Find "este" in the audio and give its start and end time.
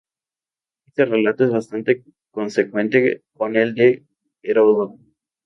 0.87-1.05